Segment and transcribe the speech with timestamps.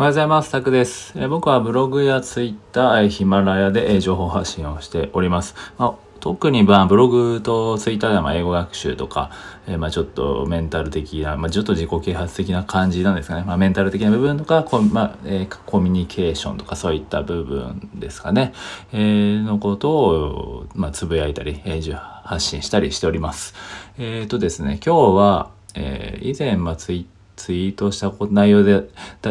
[0.00, 0.50] おはようございます。
[0.50, 1.12] タクです。
[1.14, 5.54] え僕はブログやツイッター、ヒマラヤで、情報発信をしております。
[5.76, 9.30] まあ、特にまあブログとツイッターでは英語学習とか、
[9.66, 13.44] え、まあちょっとメンタル的な、まあ、ちょっと自己啓発的な感じなんですかね。
[13.46, 18.54] まあ、メンタル的な部分とかコ,、まあえー、コミュニケーションとかそういった部分ですかね。
[18.94, 21.94] えー、のことを、まあ、つぶやいたり、えー、
[22.24, 23.54] 発信したりしております。
[23.98, 28.88] えっ、ー、とですね、今日は、えー、以前、まあ、ツイッターツイートした内容で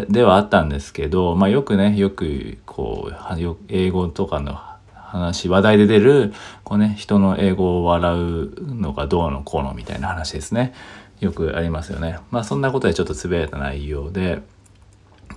[0.09, 4.59] ではあったんですけど、まあ、よくねよくこう英語とかの
[4.93, 6.33] 話話題で出る
[6.63, 10.73] こう、ね、人の英語を笑うのがどうのこうのみたいな話ですね
[11.19, 12.17] よくありますよね。
[12.31, 14.41] まあそんなことでちょっとつぶやいた内容で。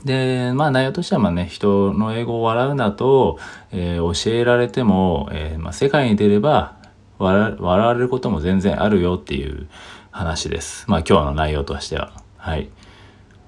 [0.04, 3.38] で、まあ内容としてはまあね、人の英語を笑うなと、
[3.72, 6.76] えー、教えられても、えー、まあ、世界に出れば
[7.18, 9.68] 笑われることも全然あるよっていう
[10.10, 10.84] 話です。
[10.88, 12.12] まあ今日の内容としては。
[12.42, 12.68] はい。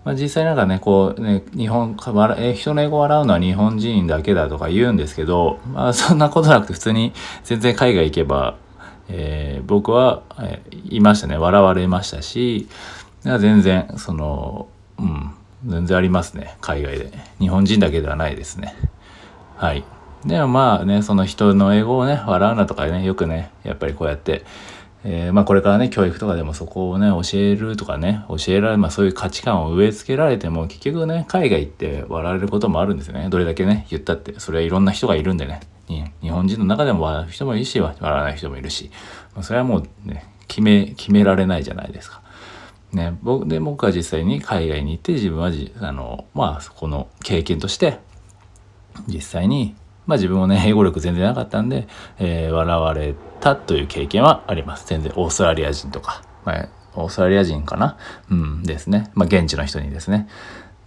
[0.05, 1.97] まあ、実際なんかね、こうね、日本、
[2.39, 8.55] え人の英語を笑うのは日本人だけだとか言うんですけど、まあ そんなことなくて普通に全然海外行けば、
[9.09, 11.37] えー、僕は、えー、いましたね。
[11.37, 12.69] 笑われましたし、
[13.22, 15.34] 全然、その、うん、
[15.67, 16.56] 全然ありますね。
[16.61, 17.11] 海外で。
[17.41, 18.77] 日本人だけではないですね。
[19.56, 19.83] はい。
[20.25, 24.45] でもまあね、その人の英語をね、笑うなとかね、よくね、やっぱりこうやって、
[25.06, 33.28] えー、まあ、これからね教育とかでもそこをね教えるとかね教えられまあそういう価値観を植え付けられても結局ね海外行って笑われることもあるんですよね。
[33.28, 35.60] どれだけね言ったってそれはいろんな人がいるんでね。
[36.22, 38.91] 日本人の中でも笑う人もいるし笑わない人もいるし、
[39.34, 42.22] まあ、それはもうね決め決められないじゃないですか。
[42.92, 47.98] ね、僕で僕は実際に海外に行って自分はあのまあそこの経験として
[49.08, 49.75] 実際に
[50.06, 51.88] まあ自分もね、英語力全然なかったんで、
[52.19, 54.86] えー、笑われたという経験はあります。
[54.86, 57.97] 全然オーストラリア人とか、まあ、オーストラリア人かな？
[58.30, 59.10] うん、ですね。
[59.14, 60.28] まあ現地の人にですね。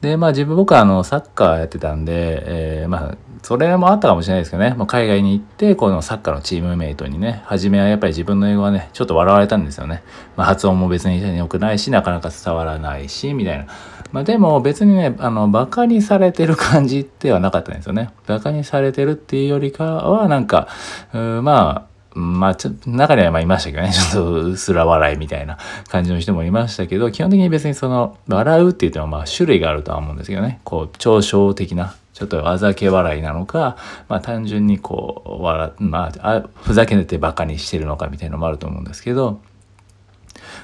[0.01, 10.03] で、まあ自分僕はあのサッカーやってたんで、えー、まあそれもあったかもしれないですけどね、まあ、海外に行ってこのサッカーのチームメイトにね、初めはやっぱり自分の英語はね、ちょっと笑われたんですよね。
[10.35, 13.67] まあ発音も別に良くないし、なかなか伝わらないし、みたいな。
[14.11, 18.09] まあでも別にね、あの、馬鹿にされてる感じではなかったんですよね。
[18.27, 20.67] 馬鹿にされてるっていうよりかは、なんか、
[21.13, 25.57] うまあ、まあ、ちょっと、中にはまいましたけどね、 ちょっとうすら笑いみたいな
[25.87, 33.77] 感じの人もいましたけど、基本的に別にその、笑うって言ってもまあ種類があるとは思うんですけどね、こう、嘲笑的な、ちょっとあざけ笑いなのか、
[34.09, 39.39] まあ単純にこう、笑、まあ、ふざけてバカにしてるのかみたいなのもあると思うんですけど、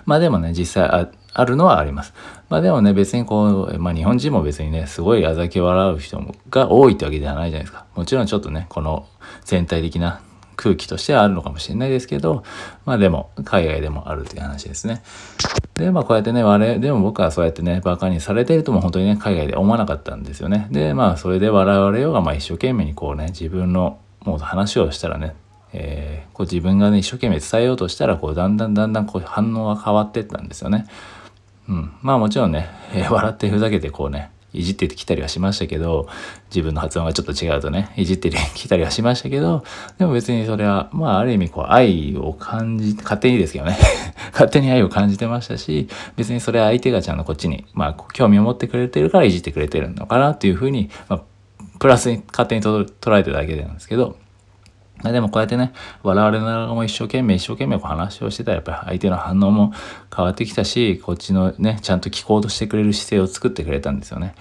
[0.06, 2.14] まあでもね、実際ああるのはあります。
[2.50, 6.20] まあでもね、別にこう、まあ日本人も別にね、すごいあざけ笑う人
[6.50, 7.86] が多いってわけではないじゃないですか。
[7.96, 9.08] もちろんちょっとね、この
[9.46, 10.22] 全体的な
[10.56, 12.44] 空気としてはあるのかもしれないですけど、
[12.86, 15.04] まあでも、海外でもあるっていう話ですね。
[15.76, 20.68] で、まあこうやってね、我々、でも僕はそうやってね、バカにされているとも本当にね、海外で思わなかったんですよね。
[20.72, 25.36] で、まあそれで笑われようが、まあ一生懸命にこうね、自分のもう話をしたらね、
[25.74, 30.86] えー、こう自分がね、一生懸命伝えようとしたら、こうだんだんだんだんこう反応が変わっていったんですよね。
[31.68, 31.92] うん。
[32.02, 36.08] まあもちろんね、えー、笑ってふざけてこうね、いじってきたりはしましたけど、
[36.50, 39.64] 自分の発音がちょっと違うとね、いじってきたりはしましたけど、
[39.98, 43.78] でも別にそれは、まあある意味こう愛を感じ、勝手にですけどね、
[44.32, 51.22] 勝手に愛を感じてましたし、別にそれは相手がちゃんとこっちに、まあ興味を持ってくれてるからいじってくれてるのかなっていうふうに、まあ、
[51.80, 54.18] プラスに勝手に捉えてるだけなんですけど、
[55.12, 59.74] でもこうやってね、笑われながらも一生懸命一生懸命こう話をしてたらやっぱり相手の反応も
[60.16, 64.36] 変わってきたし、こっちのね、ちゃんと聞こうとしてくれる姿勢を作ってくれたんですよね。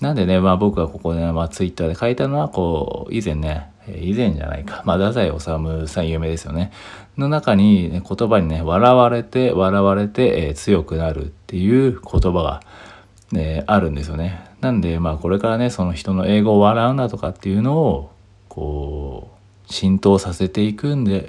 [0.00, 3.70] なんでね、まあ僕はここで、ね、まあツイッターで書いたのは、こう、以前ね、
[4.00, 6.72] 以前じゃないか、まあ太宰治さん有名ですよね。
[7.16, 12.62] の中に、ね、言葉にね、笑われて、笑われて、えー、強くなるっていう言葉が、
[13.32, 14.44] ね、あるんですよね。
[14.60, 18.12] なんで、まあこれからね、その人の英語を笑うなとかっていうのを、
[18.48, 19.37] こう、
[19.68, 21.24] 浸透させていくんでっ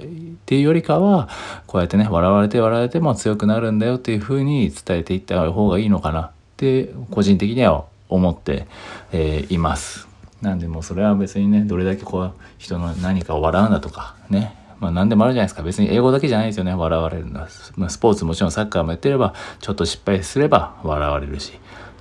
[0.46, 1.28] ていうよりかは
[1.66, 8.66] こうやってね笑われて笑われても強くなるんだよっていうふうに伝えていった方がいいのかなって個人的には思って、
[9.12, 10.08] えー、います。
[10.42, 14.56] なんでもそれは別にねどれだけこう人の何かを笑うんだとかね。
[14.80, 15.62] まあ何でもあるじゃないですか。
[15.62, 21.52] 別に英語だけじゃないですよね笑われるのは、スポーツもちろんサッカーもやってればちょっと失敗すれば笑われるし。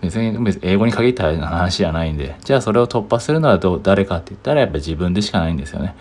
[0.01, 2.37] 別に別に英語に限った話じゃないんで。
[2.45, 5.93] じゃあそれを突破するのはど誰かって言ったらやっぱ自分でしかないんですよね。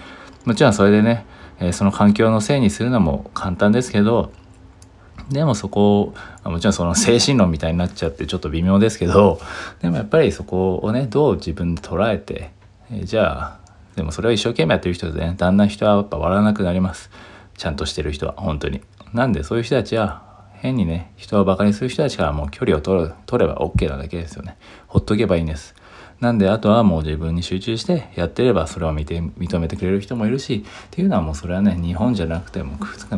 [0.49, 1.27] もちろんそれでね、
[1.61, 4.33] えその環境のせいにするのも簡単ですけど
[5.29, 9.43] でもそこをもちろんその精神論みたいになっちゃってちょっと微妙ですけど
[9.83, 12.51] でもやっぱりそこをねどう自分で捉えて、
[12.91, 13.61] えじゃあ
[13.95, 17.11] でもそれを一生懸命やってる人でねだんだん人はやっぱ笑わなくなります。
[17.59, 18.81] ちゃんとしてる人は本当に。
[19.13, 20.23] なんでそういう人たちは
[20.55, 24.57] 変にね人をバカにする人たちからもう距離を取る取れば OK なだけですよね。
[24.87, 25.75] ほっとけばいいんです。
[26.21, 32.77] なんであとはもう自分に集中してやってればそれを見て認めてくれる人もいるしっていうのはもうそれはね日本じゃなくても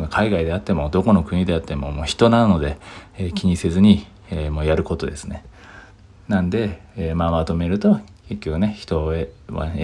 [0.09, 2.77] 海外であってもどこの国であってももう人なので、
[3.17, 5.43] えー、気にせずに、えー、もうやることですね。
[6.27, 7.99] なんで、えー、まあまとめると
[8.29, 9.31] 結局ね人を英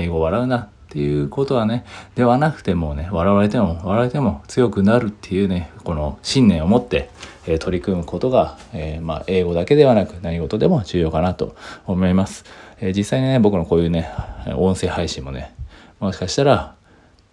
[0.07, 1.85] 語笑うなっていうことはね
[2.15, 7.09] ではなくてもね笑われても笑われても強くなるっていうねこの信念を持って、
[7.47, 11.55] え、取り組むことが、え、まあ、英語だけではなく何事でも重要かなと
[11.85, 12.45] 思います、
[12.81, 14.09] え、実際にね僕のこういうね
[14.55, 15.55] 音声配信もね
[15.99, 16.75] もしかしたら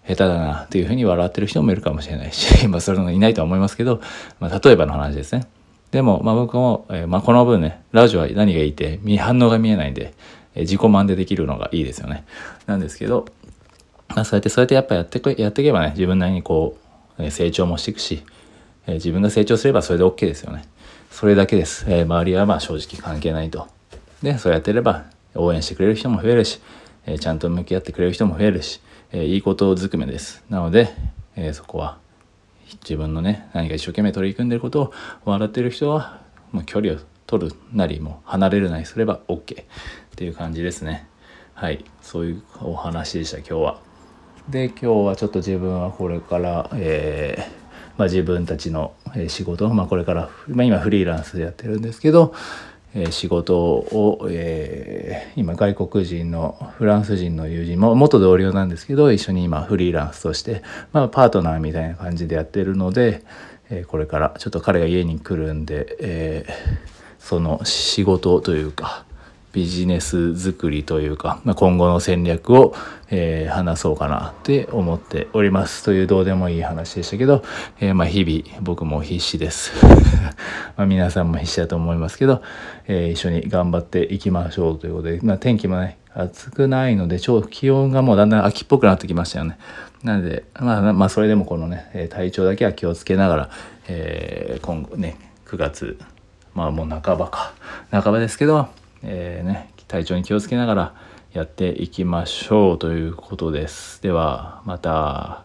[0.07, 4.01] 下手だなっていうふうに笑ってる人もいるかもしれないし、 まあ、それのいないとは思いますけど、
[4.39, 5.47] まあ、例えばの話ですね。
[5.91, 10.13] でも、まあ、僕も、えー、まあ、この分ね、ラジオは何がいいって、反応が見えないんで、
[10.55, 12.25] えー、自己満でできるのがいいですよね。
[12.67, 13.27] なんですけど、
[14.09, 16.77] まあ、そうやって、そうやってやっぱやって、やっていけばね、自分なりにこ
[17.19, 18.23] う、成長もしていくし、
[18.87, 20.65] えー、自分が成長すればそれで OK ですよね。
[21.11, 21.85] それだけです。
[21.89, 23.69] えー、周りはまあ正直関係ないと。
[24.23, 25.05] で、そうやってれば、
[25.35, 26.61] 応援してくれる人も増えるし、
[27.07, 28.81] え、ちゃんと向き合ってくれる人も増えるし、
[29.13, 30.45] え、いいことずくめです。
[30.49, 30.93] なので、
[31.37, 31.99] え、そこは、
[32.83, 34.93] 自分のね、何か一生懸命取り組んでることを
[35.25, 36.21] 笑ってる人は、
[36.53, 36.97] もう距離を
[37.27, 39.65] 取るなり、も離れるなりすれば OK っ
[40.17, 41.07] ていう感じですね。
[41.55, 41.85] はい。
[42.01, 43.81] そういうお話でした、今日は。
[44.49, 47.64] で、今日はちょっと自分はこれから、えー、
[47.97, 48.95] まあ、自分たちの
[49.29, 52.35] 仕事、まあ、これから、まあ、今フリーランスでやってるんですけど、
[52.95, 60.63] え仕事を、えー、今外国人のフランス人の友人も元同僚なんですけど一緒に今フリーランスとして、
[60.93, 63.25] まあ、パートナーみたいな感じでやってるので、
[63.69, 66.55] えー、これからちょっと彼が家に来るんで、えー、
[67.19, 69.05] その仕事というか
[69.55, 72.75] ビジネス作りというか、まあ、今後の戦略を、
[73.09, 75.85] えー、話そうかなって思っております。
[75.85, 77.45] というどうでもいい話でしたけど、
[77.79, 79.73] えー、まあ日々僕も必死です。
[80.77, 82.43] まあ皆さんも必死だと思いますけど、
[82.89, 89.57] えー、一緒に頑張っていきましょうということで、まあ、天気もね暑くないので超気温がもうだんだん秋っぽくなってきましたよね。
[90.03, 93.51] なのでまあまあそれでもこのね体調だけは気をつけながら、
[93.87, 95.17] えー、今後ね
[95.47, 95.97] 9月
[96.55, 97.55] まあもう半ばか。
[97.93, 98.69] 半ばですけど
[99.05, 100.95] えー、ね、体調に気をつけながら
[101.33, 104.03] やっていきましょうということです。
[104.03, 105.45] では、また、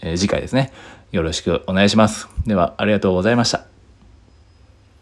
[0.00, 0.72] えー、次回ですね。
[1.10, 2.28] よろしくお願いします。
[2.46, 3.71] では、ありがとうございました。